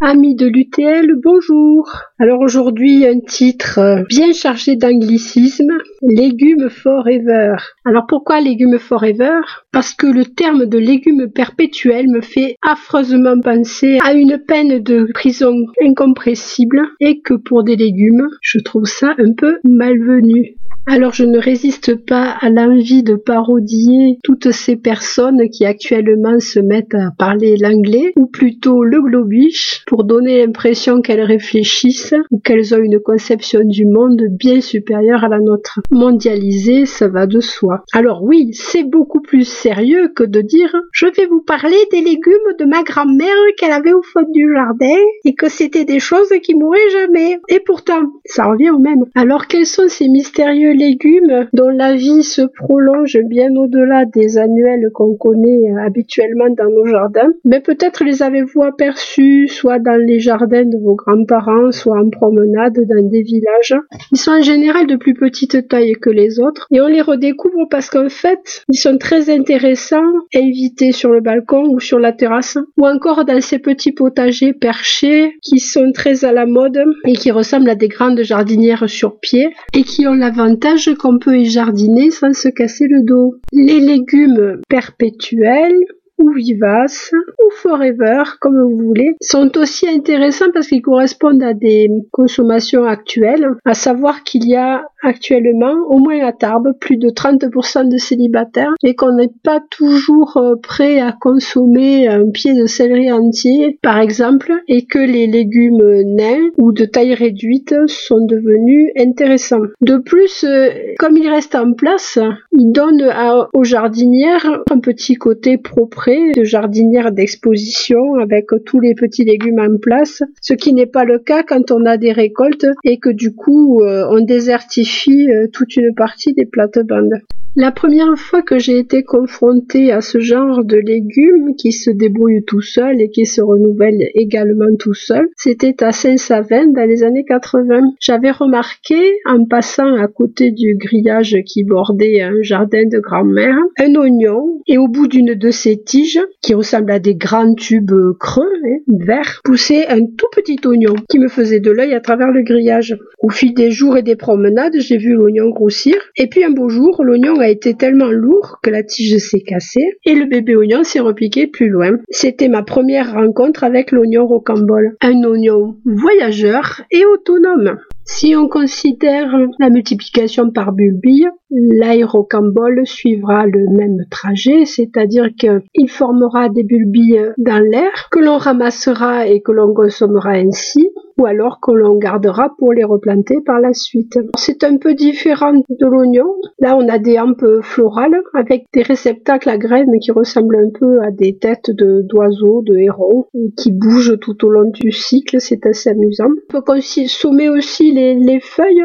[0.00, 1.90] Amis de l'UTL, bonjour.
[2.20, 7.56] Alors aujourd'hui, un titre euh, bien chargé d'anglicisme, légumes forever.
[7.84, 9.40] Alors pourquoi légumes forever?
[9.72, 15.08] Parce que le terme de légumes perpétuels me fait affreusement penser à une peine de
[15.12, 20.54] prison incompressible et que pour des légumes, je trouve ça un peu malvenu.
[20.90, 26.60] Alors je ne résiste pas à l'envie de parodier toutes ces personnes qui actuellement se
[26.60, 32.74] mettent à parler l'anglais, ou plutôt le globish, pour donner l'impression qu'elles réfléchissent ou qu'elles
[32.74, 35.78] ont une conception du monde bien supérieure à la nôtre.
[35.90, 37.82] Mondialisé, ça va de soi.
[37.92, 42.54] Alors oui, c'est beaucoup plus sérieux que de dire je vais vous parler des légumes
[42.58, 43.28] de ma grand-mère
[43.58, 47.40] qu'elle avait au fond du jardin et que c'était des choses qui mourraient jamais.
[47.50, 49.04] Et pourtant, ça revient au même.
[49.14, 54.90] Alors quels sont ces mystérieux légumes dont la vie se prolonge bien au-delà des annuels
[54.94, 57.30] qu'on connaît euh, habituellement dans nos jardins.
[57.44, 62.74] Mais peut-être les avez-vous aperçus soit dans les jardins de vos grands-parents, soit en promenade
[62.74, 63.74] dans des villages.
[64.12, 67.66] Ils sont en général de plus petite taille que les autres et on les redécouvre
[67.70, 72.58] parce qu'en fait, ils sont très intéressants invités sur le balcon ou sur la terrasse
[72.76, 77.30] ou encore dans ces petits potagers perchés qui sont très à la mode et qui
[77.30, 80.67] ressemblent à des grandes jardinières sur pied et qui ont l'avantage
[80.98, 83.36] qu'on peut y jardiner sans se casser le dos.
[83.52, 85.78] Les légumes perpétuels
[86.18, 91.88] ou vivaces ou forever, comme vous voulez, sont aussi intéressants parce qu'ils correspondent à des
[92.10, 97.88] consommations actuelles, à savoir qu'il y a actuellement, au moins à Tarbes, plus de 30%
[97.88, 103.12] de célibataires et qu'on n'est pas toujours euh, prêt à consommer un pied de céleri
[103.12, 109.66] entier, par exemple, et que les légumes nains ou de taille réduite sont devenus intéressants.
[109.80, 112.18] De plus, euh, comme ils restent en place,
[112.52, 113.12] ils donnent
[113.52, 119.78] aux jardinières un petit côté propre de jardinière d'exposition avec tous les petits légumes en
[119.78, 123.34] place, ce qui n'est pas le cas quand on a des récoltes et que du
[123.34, 124.87] coup euh, on désertifie
[125.30, 127.22] euh, toute une partie des plates-bandes.
[127.60, 132.44] La première fois que j'ai été confrontée à ce genre de légumes qui se débrouillent
[132.46, 137.24] tout seuls et qui se renouvellent également tout seuls, c'était à Saint-Savin dans les années
[137.24, 137.80] 80.
[137.98, 138.94] J'avais remarqué,
[139.24, 144.78] en passant à côté du grillage qui bordait un jardin de grand-mère, un oignon et
[144.78, 147.90] au bout d'une de ces tiges, qui ressemble à des grands tubes
[148.20, 152.30] creux, hein, verts, poussait un tout petit oignon qui me faisait de l'œil à travers
[152.30, 152.96] le grillage.
[153.18, 156.68] Au fil des jours et des promenades, j'ai vu l'oignon grossir et puis un beau
[156.68, 160.84] jour, l'oignon a été tellement lourd que la tige s'est cassée et le bébé oignon
[160.84, 161.98] s'est repiqué plus loin.
[162.10, 164.96] C'était ma première rencontre avec l'oignon rocambole.
[165.00, 167.78] Un oignon voyageur et autonome.
[168.04, 176.48] Si on considère la multiplication par bulbille, l'aérocambole suivra le même trajet, c'est-à-dire qu'il formera
[176.48, 181.72] des bulbilles dans l'air que l'on ramassera et que l'on consommera ainsi, ou alors que
[181.72, 184.18] l'on gardera pour les replanter par la suite.
[184.36, 186.26] C'est un peu différent de l'oignon.
[186.60, 191.00] Là, on a des hampes florales avec des réceptacles à graines qui ressemblent un peu
[191.02, 193.26] à des têtes d'oiseaux, de, hérons,
[193.56, 195.40] qui bougent tout au long du cycle.
[195.40, 196.28] C'est assez amusant.
[196.50, 198.84] On peut consommer aussi les feuilles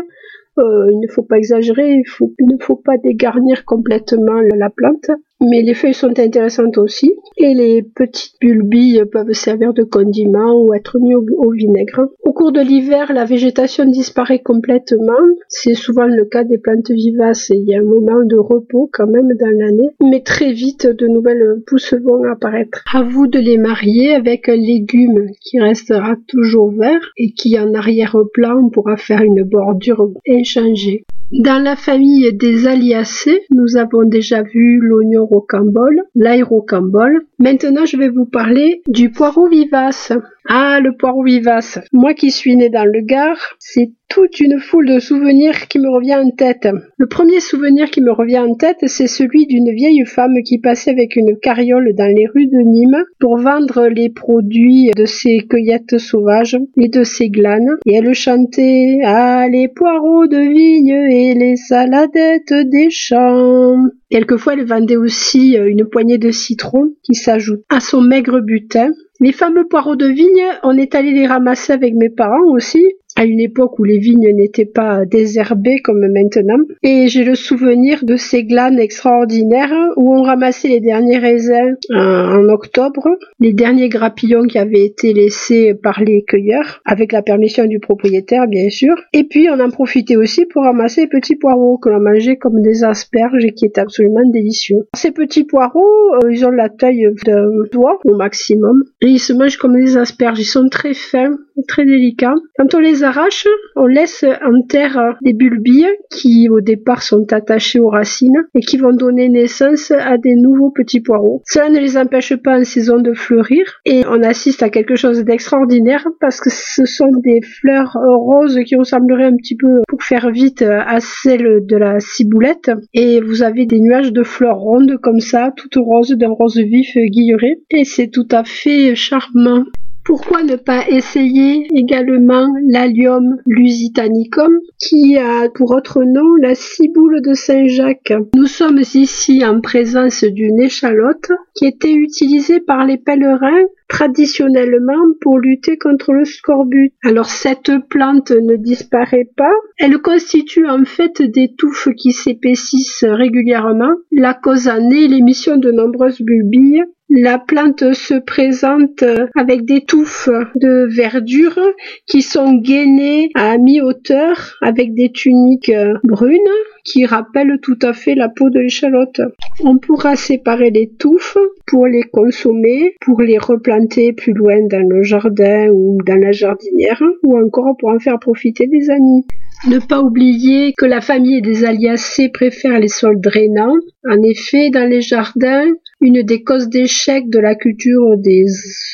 [0.58, 5.10] il ne faut pas exagérer, il, ne faut pas dégarnir complètement la plante,
[5.44, 10.74] mais les feuilles sont intéressantes aussi, et les petites bulbilles peuvent servir de condiment ou
[10.74, 12.08] être mis au, vinaigre.
[12.24, 15.14] Au cours de l'hiver, la végétation disparaît complètement,
[15.48, 18.90] c'est souvent le cas des plantes vivaces, et il y a un moment de repos
[18.92, 22.84] quand même dans l'année, mais très vite de nouvelles pousses vont apparaître.
[22.94, 27.74] À vous de les marier avec un légume qui restera toujours vert et qui en
[27.74, 31.04] arrière-plan pourra faire une bordure inchangée.
[31.32, 37.26] Dans la famille des Aliacées, nous avons déjà vu l'oignon rocambole, l'ail rocambole.
[37.40, 40.12] Maintenant, je vais vous parler du poireau vivace.
[40.48, 41.80] Ah, le poireau vivace.
[41.94, 45.90] Moi qui suis né dans le Gard, c'est toute une foule de souvenirs qui me
[45.90, 46.68] revient en tête.
[46.98, 50.92] Le premier souvenir qui me revient en tête, c'est celui d'une vieille femme qui passait
[50.92, 55.98] avec une carriole dans les rues de Nîmes pour vendre les produits de ses cueillettes
[55.98, 57.78] sauvages et de ses glanes.
[57.88, 63.78] Et elle chantait Ah, les poireaux de vigne et les saladettes des champs.
[64.12, 68.92] Quelquefois, elle vendait aussi une poignée de citrons qui s'ajoute à son maigre butin
[69.24, 72.84] les fameux poireaux de vigne, on est allé les ramasser avec mes parents aussi.
[73.16, 76.64] À une époque où les vignes n'étaient pas désherbées comme maintenant.
[76.82, 81.96] Et j'ai le souvenir de ces glanes extraordinaires où on ramassait les derniers raisins euh,
[81.96, 83.08] en octobre,
[83.40, 88.48] les derniers grappillons qui avaient été laissés par les cueilleurs, avec la permission du propriétaire
[88.48, 88.96] bien sûr.
[89.14, 92.62] Et puis on en profitait aussi pour ramasser les petits poireaux que l'on mangeait comme
[92.62, 94.88] des asperges et qui étaient absolument délicieux.
[94.96, 99.34] Ces petits poireaux, euh, ils ont la taille d'un doigt au maximum et ils se
[99.34, 100.40] mangent comme des asperges.
[100.40, 101.38] Ils sont très fins,
[101.68, 102.36] très délicats.
[102.58, 107.80] Quand on les arrache, on laisse en terre des bulbilles qui au départ sont attachés
[107.80, 111.42] aux racines et qui vont donner naissance à des nouveaux petits poireaux.
[111.46, 115.24] Cela ne les empêche pas en saison de fleurir et on assiste à quelque chose
[115.24, 120.32] d'extraordinaire parce que ce sont des fleurs roses qui ressembleraient un petit peu, pour faire
[120.32, 125.20] vite, à celles de la ciboulette et vous avez des nuages de fleurs rondes comme
[125.20, 129.64] ça, toutes roses, d'un rose vif guilleré et c'est tout à fait charmant.
[130.06, 137.34] Pourquoi ne pas essayer également l'allium lusitanicum qui a pour autre nom la ciboule de
[137.34, 138.14] Saint-Jacques?
[138.36, 145.38] Nous sommes ici en présence d'une échalote qui était utilisée par les pèlerins traditionnellement pour
[145.38, 146.94] lutter contre le scorbut.
[147.06, 149.54] Alors cette plante ne disparaît pas.
[149.78, 153.94] Elle constitue en fait des touffes qui s'épaississent régulièrement.
[154.12, 156.84] La cause en est l'émission de nombreuses bulbilles
[157.16, 159.04] la plante se présente
[159.36, 161.60] avec des touffes de verdure
[162.08, 165.72] qui sont gainées à mi-hauteur avec des tuniques
[166.04, 166.40] brunes
[166.84, 169.22] qui rappellent tout à fait la peau de l'échalote.
[169.62, 175.04] On pourra séparer les touffes pour les consommer, pour les replanter plus loin dans le
[175.04, 179.26] jardin ou dans la jardinière, ou encore pour en faire profiter des amis.
[179.66, 183.78] Ne pas oublier que la famille des aliacées préfère les sols drainants.
[184.10, 185.66] En effet, dans les jardins,
[186.02, 188.44] une des causes d'échec de la culture des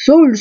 [0.03, 0.35] sols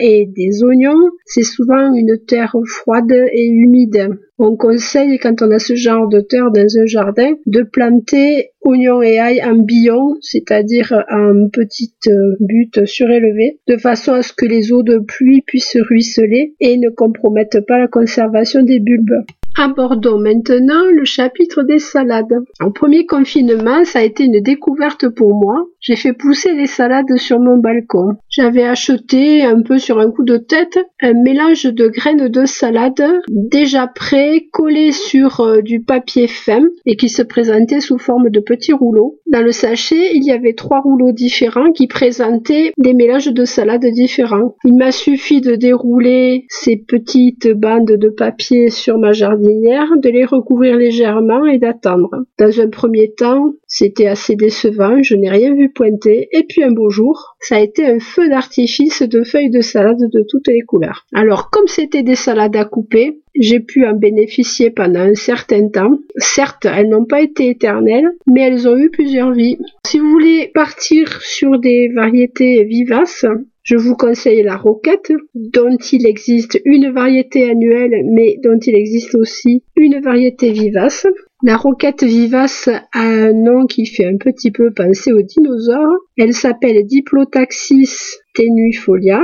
[0.00, 4.08] et des oignons, c'est souvent une terre froide et humide.
[4.38, 9.02] On conseille, quand on a ce genre de terre dans un jardin, de planter oignons
[9.02, 12.10] et ail en billon, c'est-à-dire en petites
[12.40, 16.88] buttes surélevées, de façon à ce que les eaux de pluie puissent ruisseler et ne
[16.88, 19.24] compromettent pas la conservation des bulbes.
[19.56, 22.34] Abordons maintenant le chapitre des salades.
[22.60, 25.66] En premier confinement, ça a été une découverte pour moi.
[25.80, 28.16] J'ai fait pousser des salades sur mon balcon.
[28.28, 33.04] J'avais acheté un peu sur un coup de tête un mélange de graines de salade
[33.28, 38.40] déjà prêt, collé sur euh, du papier fin et qui se présentait sous forme de
[38.40, 39.20] petits rouleaux.
[39.34, 43.84] Dans le sachet, il y avait trois rouleaux différents qui présentaient des mélanges de salades
[43.84, 44.54] différents.
[44.64, 50.24] Il m'a suffi de dérouler ces petites bandes de papier sur ma jardinière de les
[50.24, 52.10] recouvrir légèrement et d'attendre.
[52.38, 56.70] Dans un premier temps, c'était assez décevant, je n'ai rien vu pointer, et puis un
[56.70, 60.60] beau jour, ça a été un feu d'artifice de feuilles de salade de toutes les
[60.60, 61.04] couleurs.
[61.12, 65.98] Alors, comme c'était des salades à couper, j'ai pu en bénéficier pendant un certain temps.
[66.18, 69.58] Certes, elles n'ont pas été éternelles, mais elles ont eu plusieurs vies.
[69.84, 73.26] Si vous voulez partir sur des variétés vivaces,
[73.64, 79.14] je vous conseille la roquette, dont il existe une variété annuelle, mais dont il existe
[79.14, 81.06] aussi une variété vivace.
[81.46, 85.98] La roquette vivace a un nom qui fait un petit peu penser aux dinosaures.
[86.16, 89.20] Elle s'appelle Diplotaxis tenuifolia.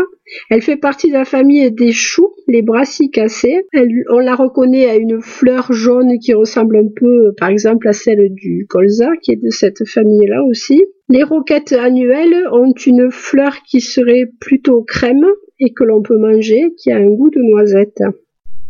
[0.51, 3.65] Elle fait partie de la famille des choux, les brassicacées.
[4.11, 8.35] on la reconnaît à une fleur jaune qui ressemble un peu, par exemple, à celle
[8.35, 10.79] du colza, qui est de cette famille-là aussi.
[11.09, 15.25] Les roquettes annuelles ont une fleur qui serait plutôt crème
[15.59, 18.03] et que l'on peut manger, qui a un goût de noisette.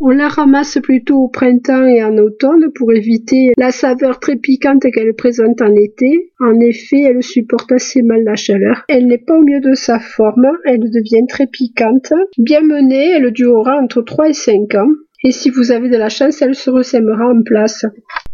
[0.03, 4.81] On la ramasse plutôt au printemps et en automne pour éviter la saveur très piquante
[4.91, 6.31] qu'elle présente en été.
[6.39, 8.83] En effet, elle supporte assez mal la chaleur.
[8.89, 12.13] Elle n'est pas au mieux de sa forme, elle devient très piquante.
[12.39, 14.89] Bien menée, elle durera entre 3 et 5 ans.
[15.23, 17.85] Et si vous avez de la chance, elle se ressèmera en place.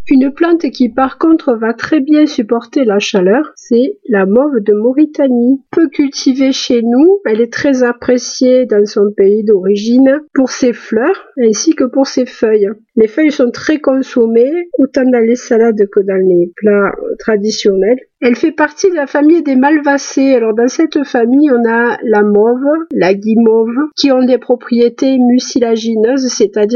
[0.10, 4.72] Une plante qui par contre va très bien supporter la chaleur, c'est la mauve de
[4.72, 5.62] Mauritanie.
[5.70, 11.27] Peu cultivée chez nous, elle est très appréciée dans son pays d'origine pour ses fleurs
[11.38, 12.70] ainsi que pour ses feuilles.
[12.96, 18.00] Les feuilles sont très consommées, autant dans les salades que dans les plats traditionnels.
[18.20, 20.34] Elle fait partie de la famille des malvacées.
[20.34, 26.27] Alors dans cette famille, on a la mauve, la guimauve, qui ont des propriétés mucilagineuses,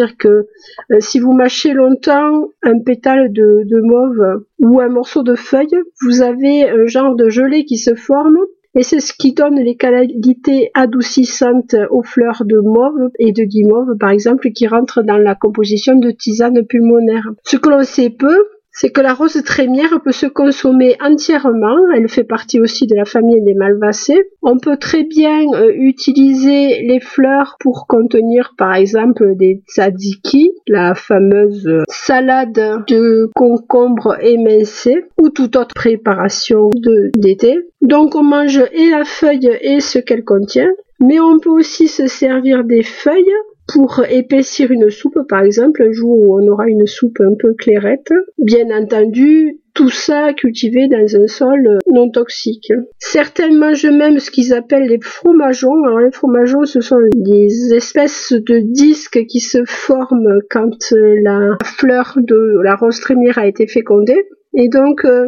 [0.02, 0.48] c'est-à-dire que
[0.92, 6.22] euh, si vous mâchez longtemps un pétale de, mauve ou un morceau de feuille, vous
[6.22, 8.38] avez un genre de gelée qui se forme
[8.74, 13.98] et c'est ce qui donne les qualités adoucissantes aux fleurs de mauve et de guimauve,
[14.00, 17.28] par exemple, qui rentrent dans la composition de tisane pulmonaire.
[17.44, 18.38] Ce que l'on sait peu,
[18.72, 21.78] c'est que la rose trémière peut se consommer entièrement.
[21.96, 24.30] Elle fait partie aussi de la famille des malvacées.
[24.42, 30.96] On peut très bien euh, utiliser les fleurs pour contenir par exemple des tzatziki, la
[30.96, 36.70] fameuse salade de concombre émincé ou toute autre préparation
[37.16, 37.60] d'été.
[37.82, 40.72] Donc on mange et la feuille et ce qu'elle contient.
[41.00, 43.34] Mais on peut aussi se servir des feuilles
[43.74, 47.54] pour épaissir une soupe, par exemple, un jour où on aura une soupe un peu
[47.54, 48.12] clairette.
[48.38, 52.72] Bien entendu, tout ça cultivé dans un sol non toxique.
[53.00, 55.84] Certains mangent même ce qu'ils appellent les fromageons.
[55.86, 62.18] Alors les fromageons, ce sont des espèces de disques qui se forment quand la fleur
[62.18, 64.28] de la rose trémière a été fécondée.
[64.54, 65.28] Et donc, euh,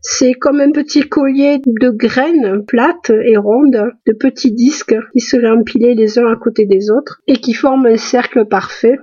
[0.00, 5.50] c'est comme un petit collier de graines plates et rondes, de petits disques qui seraient
[5.50, 8.98] empilés les uns à côté des autres et qui forment un cercle parfait.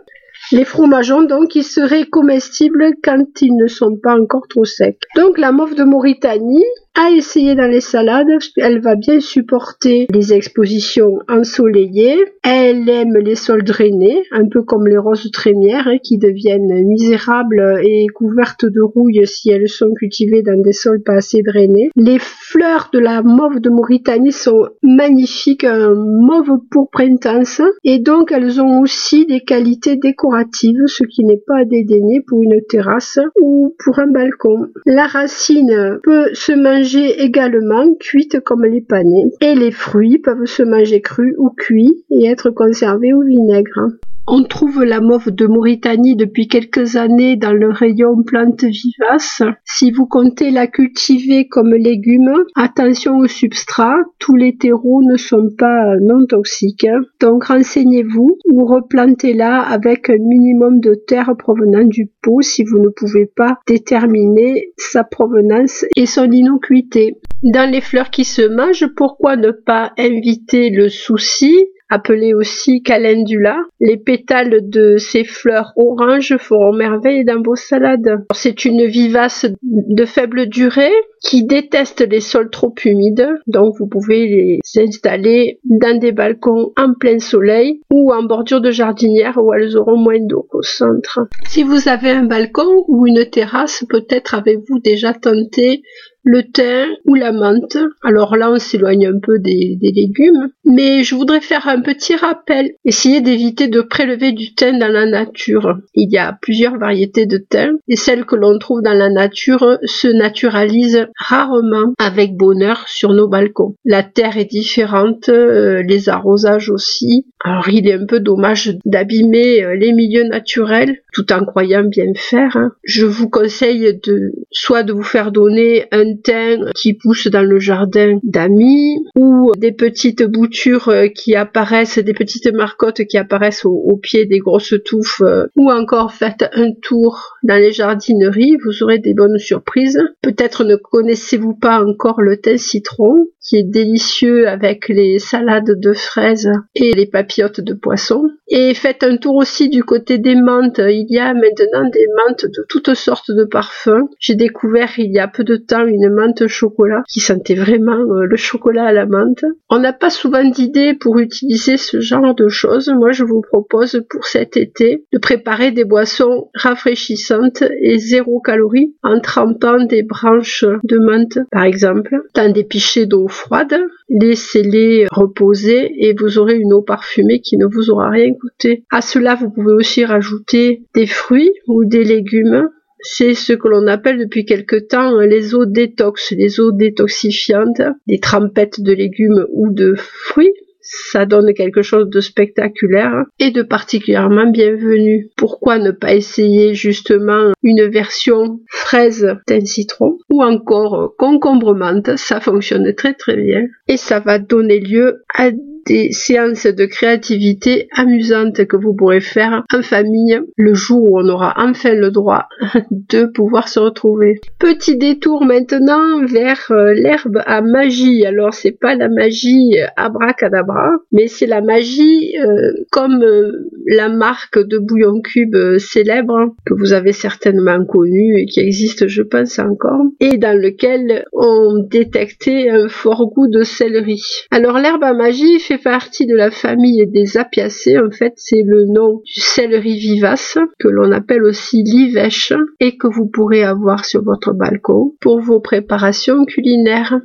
[0.51, 4.99] Les fromageons, donc, ils seraient comestibles quand ils ne sont pas encore trop secs.
[5.15, 8.27] Donc, la mauve de Mauritanie, à essayer dans les salades.
[8.57, 12.17] Elle va bien supporter les expositions ensoleillées.
[12.43, 17.79] Elle aime les sols drainés, un peu comme les roses trémières hein, qui deviennent misérables
[17.83, 21.89] et couvertes de rouille si elles sont cultivées dans des sols pas assez drainés.
[21.95, 28.31] Les fleurs de la mauve de Mauritanie sont magnifiques, un mauve pourpre intense et donc
[28.31, 33.19] elles ont aussi des qualités décoratives, ce qui n'est pas à dédaigner pour une terrasse
[33.41, 34.67] ou pour un balcon.
[34.85, 36.80] La racine peut se manger
[37.17, 39.25] également cuite comme les panais.
[39.41, 43.87] Et les fruits peuvent se manger crus ou cuits et être conservés au vinaigre.
[44.27, 49.41] On trouve la mauve de Mauritanie depuis quelques années dans le rayon plantes vivaces.
[49.65, 55.49] Si vous comptez la cultiver comme légume, attention au substrat, tous les terreaux ne sont
[55.57, 56.87] pas non toxiques.
[57.19, 62.89] Donc renseignez-vous ou replantez-la avec un minimum de terre provenant du pot si vous ne
[62.89, 67.17] pouvez pas déterminer sa provenance et son innocuité.
[67.43, 71.55] Dans les fleurs qui se mangent, pourquoi ne pas inviter le souci
[71.91, 73.57] appelé aussi calendula.
[73.79, 78.25] Les pétales de ces fleurs oranges feront merveille dans vos salades.
[78.33, 84.27] C'est une vivace de faible durée qui déteste les sols trop humides, donc vous pouvez
[84.27, 89.77] les installer dans des balcons en plein soleil ou en bordure de jardinière où elles
[89.77, 91.27] auront moins d'eau qu'au centre.
[91.47, 95.83] Si vous avez un balcon ou une terrasse, peut-être avez-vous déjà tenté
[96.23, 97.77] le thym ou la menthe.
[98.03, 100.49] Alors là, on s'éloigne un peu des, légumes.
[100.65, 102.71] Mais je voudrais faire un petit rappel.
[102.85, 105.77] Essayez d'éviter de prélever du thym dans la nature.
[105.95, 109.77] Il y a plusieurs variétés de thym et celles que l'on trouve dans la nature
[109.83, 113.75] se naturalisent rarement avec bonheur sur nos balcons.
[113.85, 117.25] La terre est différente, euh, les arrosages aussi.
[117.43, 122.11] Alors il est un peu dommage d'abîmer euh, les milieux naturels tout en croyant bien
[122.15, 122.55] faire.
[122.55, 122.71] Hein.
[122.83, 127.59] Je vous conseille de soit de vous faire donner un thym qui pousse dans le
[127.59, 133.97] jardin d'amis ou des petites boutures euh, qui apparaissent, des petites marcottes qui apparaissent au,
[134.01, 138.99] pied des grosses touffes euh, ou encore faites un tour dans les jardineries, vous aurez
[138.99, 140.01] des bonnes surprises.
[140.21, 145.93] Peut-être ne connaissez-vous pas encore le thym citron qui est délicieux avec les salades de
[145.93, 148.29] fraises et les papillotes de poisson.
[148.47, 150.79] Et faites un tour aussi du côté des menthes.
[151.01, 154.07] Il y a maintenant des menthes de toutes sortes de parfums.
[154.19, 158.25] J'ai découvert il y a peu de temps une menthe chocolat qui sentait vraiment euh,
[158.25, 159.43] le chocolat à la menthe.
[159.69, 162.89] On n'a pas souvent d'idées pour utiliser ce genre de choses.
[162.95, 168.93] Moi, je vous propose pour cet été de préparer des boissons rafraîchissantes et zéro calories
[169.01, 173.75] en trempant des branches de menthe, par exemple, dans des pichets d'eau froide,
[174.09, 178.83] laissez-les reposer et vous aurez une eau parfumée qui ne vous aura rien coûté.
[178.91, 182.69] À cela, vous pouvez aussi rajouter des fruits ou des légumes.
[183.03, 188.19] C'est ce que l'on appelle depuis quelque temps les eaux détox, les eaux détoxifiantes, des
[188.19, 190.53] trempettes de légumes ou de fruits.
[190.83, 195.29] Ça donne quelque chose de spectaculaire et de particulièrement bienvenu.
[195.37, 202.41] Pourquoi ne pas essayer justement une version fraise d'un citron ou encore concombre menthe, ça
[202.41, 205.51] fonctionne très très bien et ça va donner lieu à
[205.85, 211.27] des séances de créativité amusantes que vous pourrez faire en famille le jour où on
[211.29, 212.47] aura enfin le droit
[212.91, 214.39] de pouvoir se retrouver.
[214.59, 218.25] Petit détour maintenant vers euh, l'herbe à magie.
[218.25, 224.59] Alors c'est pas la magie abracadabra, mais c'est la magie euh, comme euh, la marque
[224.59, 230.05] de bouillon cube célèbre que vous avez certainement connu et qui existe, je pense, encore,
[230.19, 234.21] et dans lequel on détectait un fort goût de céleri.
[234.51, 237.97] Alors l'herbe à magie partie de la famille des apiacées.
[237.97, 243.07] En fait, c'est le nom du céleri vivace que l'on appelle aussi l'ivèche et que
[243.07, 247.19] vous pourrez avoir sur votre balcon pour vos préparations culinaires.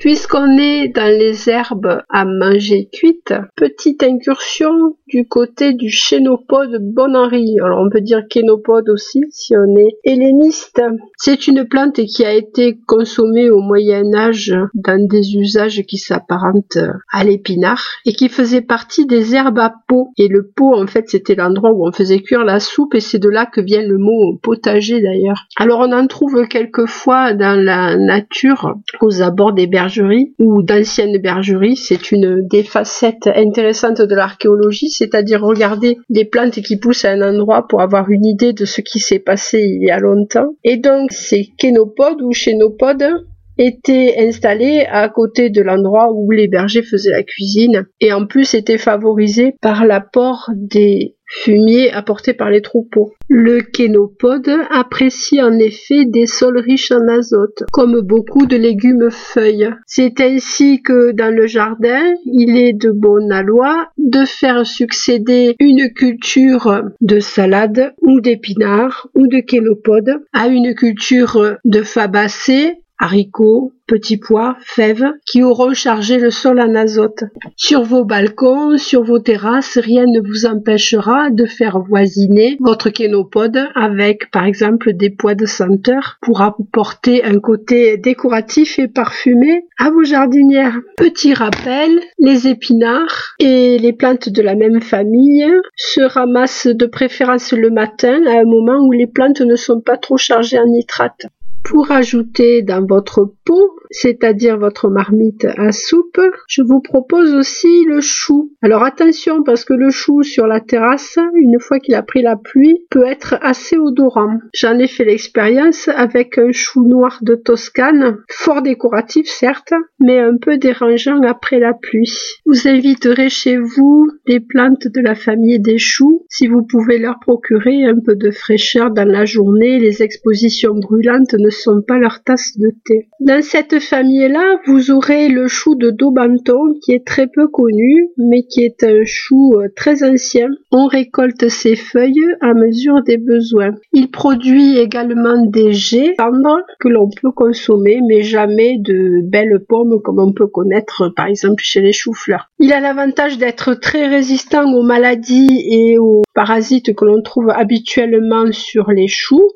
[0.00, 7.14] Puisqu'on est dans les herbes à manger cuites, petite incursion du côté du chénopode bon
[7.14, 7.56] Henri.
[7.62, 10.80] Alors on peut dire kénopode aussi si on est helléniste.
[11.18, 16.78] C'est une plante qui a été consommée au Moyen Âge dans des usages qui s'apparentent
[17.12, 20.12] à l'épinard et qui faisait partie des herbes à pot.
[20.16, 23.18] Et le pot en fait c'était l'endroit où on faisait cuire la soupe et c'est
[23.18, 25.44] de là que vient le mot potager d'ailleurs.
[25.58, 29.89] Alors on en trouve quelquefois dans la nature aux abords des berges
[30.38, 31.76] ou d'anciennes bergeries.
[31.76, 37.22] C'est une des facettes intéressantes de l'archéologie, c'est-à-dire regarder les plantes qui poussent à un
[37.22, 40.54] endroit pour avoir une idée de ce qui s'est passé il y a longtemps.
[40.64, 43.24] Et donc ces kénopodes ou chénopodes
[43.58, 48.54] étaient installés à côté de l'endroit où les bergers faisaient la cuisine et en plus
[48.54, 53.14] étaient favorisés par l'apport des fumier apporté par les troupeaux.
[53.28, 59.70] Le kénopode apprécie en effet des sols riches en azote, comme beaucoup de légumes feuilles.
[59.86, 65.92] C'est ainsi que dans le jardin, il est de bonne loi de faire succéder une
[65.92, 74.18] culture de salade ou d'épinards ou de kénopode à une culture de fabacées, haricots, petits
[74.18, 77.24] pois, fèves, qui auront chargé le sol en azote.
[77.56, 83.58] Sur vos balcons, sur vos terrasses, rien ne vous empêchera de faire voisiner votre kénopode
[83.74, 89.90] avec, par exemple, des pois de senteur pour apporter un côté décoratif et parfumé à
[89.90, 90.78] vos jardinières.
[90.96, 97.52] Petit rappel, les épinards et les plantes de la même famille se ramassent de préférence
[97.52, 101.26] le matin à un moment où les plantes ne sont pas trop chargées en nitrate
[101.64, 108.00] pour ajouter dans votre pot, c'est-à-dire votre marmite à soupe, je vous propose aussi le
[108.00, 108.52] chou.
[108.62, 112.36] Alors attention parce que le chou sur la terrasse, une fois qu'il a pris la
[112.36, 114.38] pluie, peut être assez odorant.
[114.54, 120.36] J'en ai fait l'expérience avec un chou noir de Toscane, fort décoratif certes, mais un
[120.36, 122.12] peu dérangeant après la pluie.
[122.46, 127.18] Vous inviterez chez vous les plantes de la famille des choux si vous pouvez leur
[127.20, 129.78] procurer un peu de fraîcheur dans la journée.
[129.78, 133.08] Les expositions brûlantes ne sont pas leur tasse de thé.
[133.20, 138.42] Dans cette famille-là, vous aurez le chou de Daubenton qui est très peu connu, mais
[138.42, 140.48] qui est un chou euh, très ancien.
[140.70, 143.74] On récolte ses feuilles à mesure des besoins.
[143.92, 150.00] Il produit également des jets tendres que l'on peut consommer, mais jamais de belles pommes
[150.02, 152.50] comme on peut connaître par exemple chez les choux-fleurs.
[152.58, 158.50] Il a l'avantage d'être très résistant aux maladies et aux parasites que l'on trouve habituellement
[158.52, 159.48] sur les choux.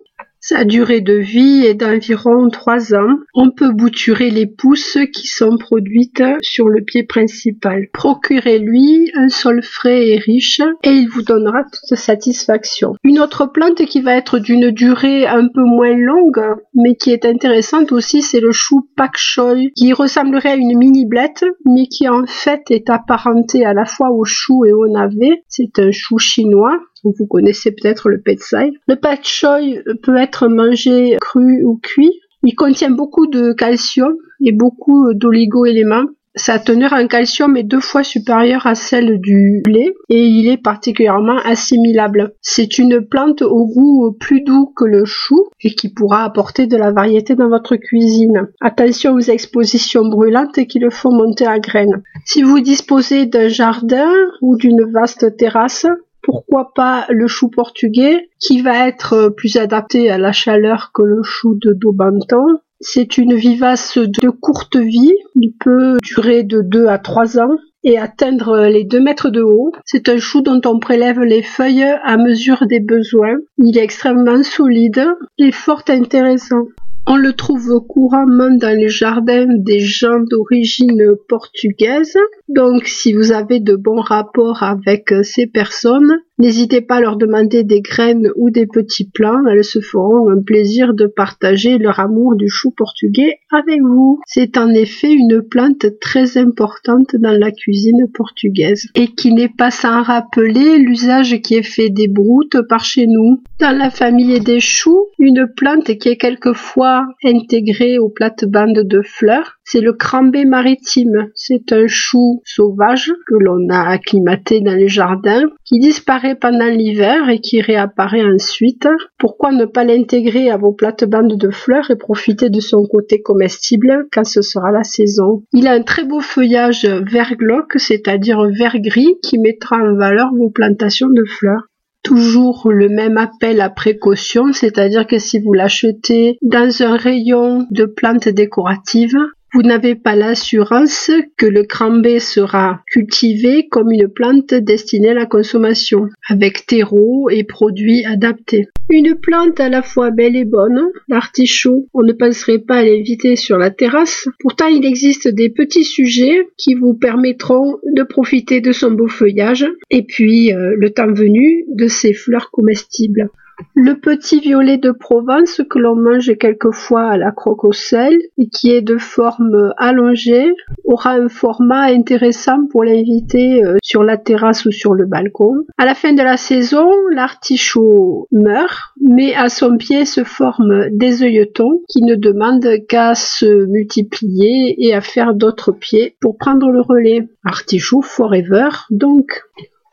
[0.46, 3.16] Sa durée de vie est d'environ trois ans.
[3.32, 7.88] On peut bouturer les pousses qui sont produites sur le pied principal.
[7.94, 12.92] Procurez-lui un sol frais et riche et il vous donnera toute satisfaction.
[13.04, 17.24] Une autre plante qui va être d'une durée un peu moins longue mais qui est
[17.24, 22.06] intéressante aussi c'est le chou pak choi qui ressemblerait à une mini blette mais qui
[22.06, 25.42] en fait est apparenté à la fois au chou et au navet.
[25.48, 26.78] C'est un chou chinois
[27.18, 28.72] vous connaissez peut-être le petsai.
[28.88, 29.58] Le pak choi
[30.02, 32.20] peut être mangé cru ou cuit.
[32.42, 34.14] Il contient beaucoup de calcium
[34.44, 36.06] et beaucoup d'oligo-éléments.
[36.36, 40.60] Sa teneur en calcium est deux fois supérieure à celle du lait et il est
[40.60, 42.34] particulièrement assimilable.
[42.40, 46.76] C'est une plante au goût plus doux que le chou et qui pourra apporter de
[46.76, 48.48] la variété dans votre cuisine.
[48.60, 52.02] Attention aux expositions brûlantes qui le font monter à graines.
[52.24, 54.10] Si vous disposez d'un jardin
[54.42, 55.86] ou d'une vaste terrasse,
[56.24, 61.22] pourquoi pas le chou portugais qui va être plus adapté à la chaleur que le
[61.22, 62.44] chou de Daubenton.
[62.80, 67.98] C'est une vivace de courte vie, il peut durer de 2 à 3 ans et
[67.98, 69.72] atteindre les 2 mètres de haut.
[69.84, 73.36] C'est un chou dont on prélève les feuilles à mesure des besoins.
[73.58, 75.06] Il est extrêmement solide
[75.38, 76.64] et fort intéressant.
[77.06, 82.16] On le trouve couramment dans les jardins des gens d'origine portugaise.
[82.48, 87.62] Donc si vous avez de bons rapports avec ces personnes, N'hésitez pas à leur demander
[87.62, 92.34] des graines ou des petits plants, elles se feront un plaisir de partager leur amour
[92.34, 94.18] du chou portugais avec vous.
[94.26, 99.70] C'est en effet une plante très importante dans la cuisine portugaise et qui n'est pas
[99.70, 103.40] sans rappeler l'usage qui est fait des broutes par chez nous.
[103.60, 109.58] Dans la famille des choux, une plante qui est quelquefois intégrée aux plates-bandes de fleurs,
[109.62, 111.28] c'est le crambé maritime.
[111.34, 117.28] C'est un chou sauvage que l'on a acclimaté dans les jardins qui disparaît pendant l'hiver
[117.28, 118.88] et qui réapparaît ensuite.
[119.18, 124.06] Pourquoi ne pas l'intégrer à vos plates-bandes de fleurs et profiter de son côté comestible
[124.10, 125.42] quand ce sera la saison?
[125.52, 130.30] Il a un très beau feuillage vert glauque, c'est-à-dire vert gris, qui mettra en valeur
[130.34, 131.68] vos plantations de fleurs
[132.04, 137.86] toujours le même appel à précaution, c'est-à-dire que si vous l'achetez dans un rayon de
[137.86, 139.16] plantes décoratives,
[139.54, 145.26] vous n'avez pas l'assurance que le crambé sera cultivé comme une plante destinée à la
[145.26, 148.66] consommation, avec terreau et produits adaptés.
[148.90, 153.36] Une plante à la fois belle et bonne, l'artichaut, on ne penserait pas à l'inviter
[153.36, 154.26] sur la terrasse.
[154.40, 159.66] Pourtant, il existe des petits sujets qui vous permettront de profiter de son beau feuillage
[159.90, 163.30] et puis, euh, le temps venu, de ses fleurs comestibles.
[163.74, 168.48] Le petit violet de Provence que l'on mange quelquefois à la croque au sel et
[168.48, 170.52] qui est de forme allongée
[170.84, 175.54] aura un format intéressant pour l'inviter euh, sur la terrasse ou sur le balcon.
[175.78, 181.22] À la fin de la saison, l'artichaut meurt, mais à son pied se forment des
[181.22, 186.80] œilletons qui ne demandent qu'à se multiplier et à faire d'autres pieds pour prendre le
[186.80, 187.28] relais.
[187.44, 189.42] Artichaut forever donc.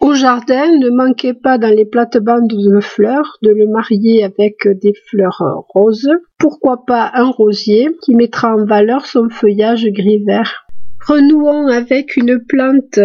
[0.01, 4.93] Au jardin, ne manquez pas dans les plates-bandes de fleurs de le marier avec des
[5.09, 6.09] fleurs roses.
[6.39, 10.65] Pourquoi pas un rosier qui mettra en valeur son feuillage gris-vert.
[11.07, 12.99] Renouons avec une plante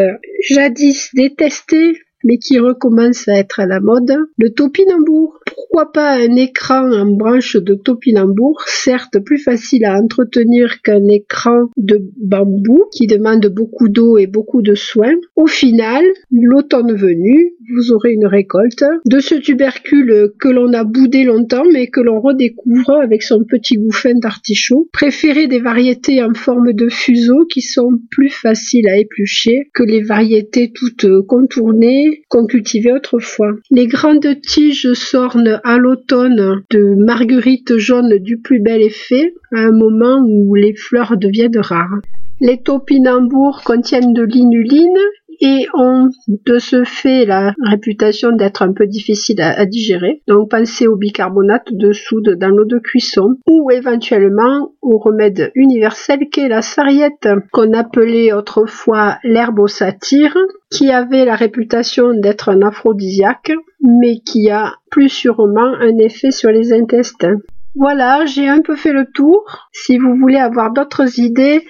[0.49, 5.39] jadis détestée mais qui recommence à être à la mode, le topinambour.
[5.57, 11.71] Pourquoi pas un écran en branche de topinambour, certes plus facile à entretenir qu'un écran
[11.79, 15.17] de bambou qui demande beaucoup d'eau et beaucoup de soins.
[15.35, 21.25] Au final, l'automne venu, vous aurez une récolte de ce tubercule que l'on a boudé
[21.25, 24.89] longtemps mais que l'on redécouvre avec son petit gouffin d'artichaut.
[24.93, 30.03] Préférez des variétés en forme de fuseau qui sont plus faciles à éplucher que les
[30.03, 33.53] variétés toutes contournées qu'on cultivait autrefois.
[33.71, 39.73] Les grandes tiges s'ornent à l'automne de marguerites jaunes du plus bel effet, à un
[39.73, 42.01] moment où les fleurs deviennent rares.
[42.41, 44.99] Les topinambours contiennent de l'inuline
[45.41, 50.23] et ont de ce fait la réputation d'être un peu difficile à, digérer.
[50.29, 56.29] Donc pensez au bicarbonate de soude dans l'eau de cuisson ou éventuellement au remède universel
[56.31, 60.37] qu'est la sarriette qu'on appelait autrefois l'herbe au satyre
[60.71, 66.51] qui avait la réputation d'être un aphrodisiaque mais qui a plus sûrement un effet sur
[66.51, 67.37] les intestins.
[67.75, 69.69] Voilà, j'ai un peu fait le tour.
[69.73, 71.63] Si vous voulez avoir d'autres idées,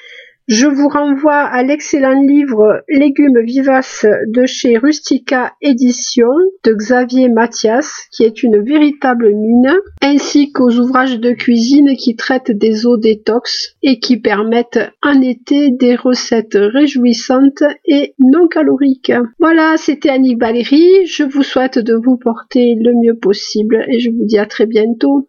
[0.48, 6.28] je vous renvoie à l'excellent livre Légumes vivaces de chez Rustica Édition
[6.64, 12.52] de Xavier Mathias, qui est une véritable mine, ainsi qu'aux ouvrages de cuisine qui traitent
[12.52, 19.12] des eaux détox et qui permettent en été des recettes réjouissantes et non caloriques.
[19.40, 21.06] Voilà, c'était Annie Valérie.
[21.06, 24.66] Je vous souhaite de vous porter le mieux possible et je vous dis à très
[24.66, 25.24] bientôt.